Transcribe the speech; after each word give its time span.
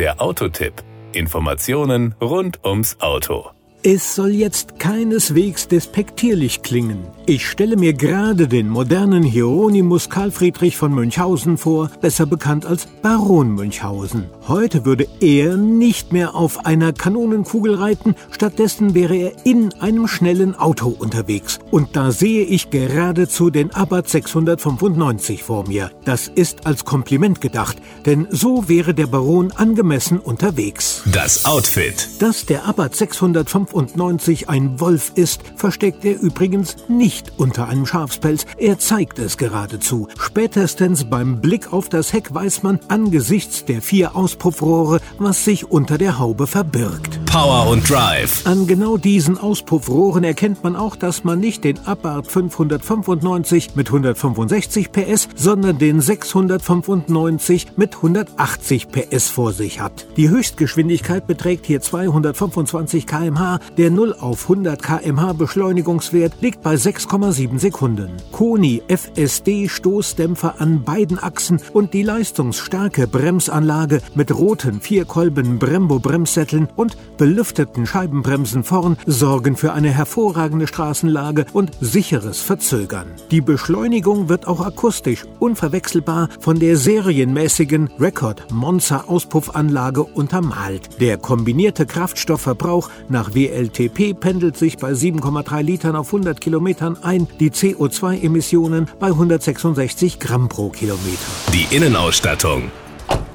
Der 0.00 0.18
Autotipp. 0.22 0.72
Informationen 1.12 2.14
rund 2.22 2.64
ums 2.64 2.98
Auto. 3.00 3.50
Es 3.82 4.14
soll 4.14 4.30
jetzt 4.30 4.78
keineswegs 4.78 5.68
despektierlich 5.68 6.62
klingen. 6.62 7.06
Ich 7.30 7.48
stelle 7.48 7.76
mir 7.76 7.92
gerade 7.92 8.48
den 8.48 8.68
modernen 8.68 9.22
Hieronymus 9.22 10.10
Karl 10.10 10.32
Friedrich 10.32 10.76
von 10.76 10.92
Münchhausen 10.92 11.58
vor, 11.58 11.88
besser 12.00 12.26
bekannt 12.26 12.66
als 12.66 12.88
Baron 13.02 13.54
Münchhausen. 13.54 14.24
Heute 14.48 14.84
würde 14.84 15.06
er 15.20 15.56
nicht 15.56 16.12
mehr 16.12 16.34
auf 16.34 16.66
einer 16.66 16.92
Kanonenkugel 16.92 17.76
reiten, 17.76 18.16
stattdessen 18.32 18.94
wäre 18.94 19.14
er 19.14 19.32
in 19.44 19.72
einem 19.74 20.08
schnellen 20.08 20.56
Auto 20.56 20.88
unterwegs. 20.88 21.60
Und 21.70 21.94
da 21.94 22.10
sehe 22.10 22.42
ich 22.42 22.70
geradezu 22.70 23.50
den 23.50 23.72
Abarth 23.72 24.08
695 24.08 25.44
vor 25.44 25.68
mir. 25.68 25.92
Das 26.04 26.26
ist 26.26 26.66
als 26.66 26.84
Kompliment 26.84 27.40
gedacht, 27.40 27.76
denn 28.06 28.26
so 28.32 28.68
wäre 28.68 28.92
der 28.92 29.06
Baron 29.06 29.52
angemessen 29.52 30.18
unterwegs. 30.18 31.04
Das 31.12 31.46
Outfit. 31.46 32.08
Dass 32.18 32.44
der 32.44 32.64
Abarth 32.66 32.96
695 32.96 34.48
ein 34.48 34.80
Wolf 34.80 35.12
ist, 35.14 35.42
versteckt 35.54 36.04
er 36.04 36.20
übrigens 36.20 36.74
nicht 36.88 37.19
unter 37.36 37.68
einem 37.68 37.86
Schafspelz. 37.86 38.46
Er 38.56 38.78
zeigt 38.78 39.18
es 39.18 39.36
geradezu. 39.36 40.08
Spätestens 40.18 41.04
beim 41.04 41.40
Blick 41.40 41.72
auf 41.72 41.88
das 41.88 42.12
Heck 42.12 42.32
weiß 42.34 42.62
man 42.62 42.80
angesichts 42.88 43.64
der 43.64 43.82
vier 43.82 44.16
Auspuffrohre, 44.16 45.00
was 45.18 45.44
sich 45.44 45.70
unter 45.70 45.98
der 45.98 46.18
Haube 46.18 46.46
verbirgt. 46.46 47.20
Power 47.26 47.68
und 47.68 47.88
Drive. 47.88 48.44
An 48.44 48.66
genau 48.66 48.96
diesen 48.96 49.38
Auspuffrohren 49.38 50.24
erkennt 50.24 50.64
man 50.64 50.74
auch, 50.74 50.96
dass 50.96 51.22
man 51.22 51.38
nicht 51.38 51.62
den 51.62 51.78
Abarth 51.86 52.26
595 52.26 53.76
mit 53.76 53.86
165 53.86 54.90
PS, 54.90 55.28
sondern 55.36 55.78
den 55.78 56.00
695 56.00 57.76
mit 57.76 57.96
180 57.96 58.88
PS 58.88 59.28
vor 59.28 59.52
sich 59.52 59.80
hat. 59.80 60.06
Die 60.16 60.28
Höchstgeschwindigkeit 60.28 61.26
beträgt 61.26 61.66
hier 61.66 61.80
225 61.80 63.06
km/h. 63.06 63.60
Der 63.76 63.90
0 63.90 64.14
auf 64.18 64.42
100 64.42 64.82
km/h 64.82 65.32
Beschleunigungswert 65.34 66.32
liegt 66.40 66.62
bei 66.62 66.76
6,7 67.00 67.58
Sekunden. 67.58 68.10
Koni 68.30 68.82
FSD 68.88 69.68
Stoßdämpfer 69.68 70.56
an 70.58 70.84
beiden 70.84 71.18
Achsen 71.18 71.58
und 71.72 71.94
die 71.94 72.02
leistungsstarke 72.02 73.06
Bremsanlage 73.06 74.02
mit 74.14 74.36
roten 74.36 74.82
Vierkolben 74.82 75.58
Brembo 75.58 75.98
Bremssätteln 75.98 76.68
und 76.76 76.98
belüfteten 77.16 77.86
Scheibenbremsen 77.86 78.64
vorn 78.64 78.98
sorgen 79.06 79.56
für 79.56 79.72
eine 79.72 79.90
hervorragende 79.90 80.66
Straßenlage 80.66 81.46
und 81.54 81.70
sicheres 81.80 82.40
Verzögern. 82.40 83.06
Die 83.30 83.40
Beschleunigung 83.40 84.28
wird 84.28 84.46
auch 84.46 84.60
akustisch 84.60 85.24
unverwechselbar 85.38 86.28
von 86.38 86.58
der 86.58 86.76
serienmäßigen 86.76 87.88
Record 87.98 88.50
Monza 88.52 89.04
Auspuffanlage 89.06 90.02
untermalt. 90.02 91.00
Der 91.00 91.16
kombinierte 91.16 91.86
Kraftstoffverbrauch 91.86 92.90
nach 93.08 93.34
WLTP 93.34 94.12
pendelt 94.12 94.58
sich 94.58 94.76
bei 94.76 94.92
7,3 94.92 95.62
Litern 95.62 95.96
auf 95.96 96.08
100 96.08 96.40
Kilometern 96.40 96.89
ein, 97.02 97.26
die 97.38 97.50
CO2-Emissionen 97.50 98.88
bei 98.98 99.08
166 99.08 100.18
Gramm 100.18 100.48
pro 100.48 100.70
Kilometer. 100.70 101.18
Die 101.52 101.74
Innenausstattung. 101.74 102.70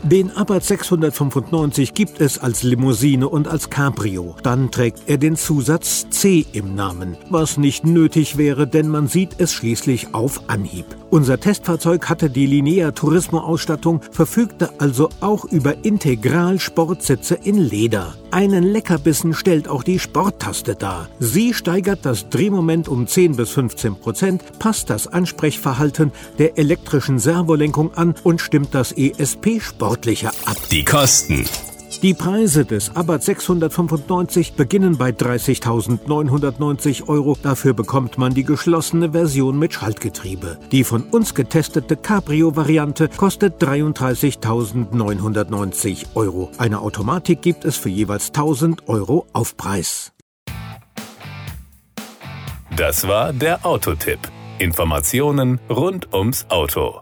Den 0.03 0.30
Abarth 0.38 0.66
695 0.66 1.95
gibt 1.95 2.22
es 2.22 2.38
als 2.38 2.62
Limousine 2.62 3.28
und 3.28 3.47
als 3.47 3.72
Cabrio. 3.72 4.36
Dann 4.44 4.70
trägt 4.70 5.02
er 5.08 5.17
den 5.17 5.36
Zusatz 5.36 6.08
C 6.12 6.45
im 6.53 6.75
Namen, 6.75 7.17
was 7.31 7.58
nicht 7.58 7.86
nötig 7.86 8.38
wäre, 8.38 8.67
denn 8.67 8.88
man 8.88 9.08
sieht 9.08 9.39
es 9.39 9.52
schließlich 9.52 10.14
auf 10.14 10.47
Anhieb. 10.47 10.86
Unser 11.16 11.39
Testfahrzeug 11.39 12.09
hatte 12.09 12.30
die 12.30 12.45
Linea 12.45 12.91
Turismo 12.91 13.39
Ausstattung, 13.39 14.02
verfügte 14.11 14.71
also 14.80 15.08
auch 15.22 15.45
über 15.45 15.85
Integral 15.85 16.59
Sportsitze 16.59 17.35
in 17.35 17.57
Leder. 17.57 18.16
Einen 18.31 18.66
Leckerbissen 18.66 19.33
stellt 19.33 19.69
auch 19.69 19.83
die 19.83 19.97
Sporttaste 19.97 20.75
dar. 20.75 21.07
Sie 21.19 21.53
steigert 21.53 22.00
das 22.01 22.28
Drehmoment 22.28 22.90
um 22.90 23.07
10 23.07 23.38
bis 23.38 23.51
15 23.51 23.95
Prozent, 23.95 24.59
passt 24.59 24.90
das 24.90 25.07
Ansprechverhalten 25.07 26.12
der 26.38 26.57
elektrischen 26.57 27.17
Servolenkung 27.17 27.94
an 27.94 28.16
und 28.23 28.41
stimmt 28.41 28.75
das 28.75 28.91
ESP 28.91 29.61
sportlicher 29.61 30.34
ab. 30.45 30.57
Die 30.69 30.84
Kosten. 30.84 31.45
Die 32.05 32.13
Preise 32.13 32.63
des 32.66 32.95
Abarth 32.95 33.23
695 33.23 34.53
beginnen 34.53 34.95
bei 34.95 35.09
30.990 35.09 37.09
Euro. 37.09 37.35
Dafür 37.41 37.73
bekommt 37.73 38.19
man 38.19 38.35
die 38.35 38.43
geschlossene 38.43 39.13
Version 39.13 39.57
mit 39.57 39.73
Schaltgetriebe. 39.73 40.59
Die 40.71 40.83
von 40.83 41.01
uns 41.01 41.33
getestete 41.33 41.95
Cabrio-Variante 41.95 43.09
kostet 43.09 43.59
33.990 43.59 46.05
Euro. 46.13 46.51
Eine 46.59 46.81
Automatik 46.81 47.41
gibt 47.41 47.66
es 47.66 47.75
für 47.75 47.89
jeweils 47.89 48.27
1000 48.27 48.87
Euro 48.87 49.25
Aufpreis. 49.33 50.11
Das 52.77 53.07
war 53.07 53.33
der 53.33 53.66
Autotipp. 53.66 54.19
Informationen 54.59 55.59
rund 55.72 56.13
ums 56.13 56.45
Auto. 56.49 57.01